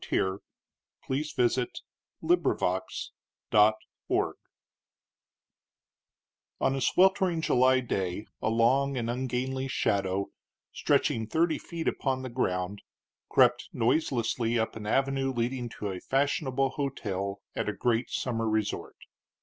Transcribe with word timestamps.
The 0.01 0.07
Hero 0.07 0.33
of 0.37 0.41
the 1.07 1.79
Plague 2.23 2.81
I 3.53 4.31
On 6.59 6.75
a 6.75 6.81
sweltering 6.81 7.41
July 7.41 7.81
day 7.81 8.25
a 8.41 8.49
long 8.49 8.97
and 8.97 9.11
ungainly 9.11 9.67
shadow, 9.67 10.31
stretching 10.73 11.27
thirty 11.27 11.59
feet 11.59 11.87
upon 11.87 12.23
the 12.23 12.29
ground, 12.29 12.81
crept 13.29 13.69
noiselessly 13.73 14.57
up 14.57 14.75
an 14.75 14.87
avenue 14.87 15.31
leading 15.33 15.69
to 15.77 15.91
a 15.91 15.99
fashionable 16.01 16.71
hotel 16.71 17.43
at 17.55 17.69
a 17.69 17.73
great 17.77 18.09
summer 18.09 18.49
resort. 18.49 18.97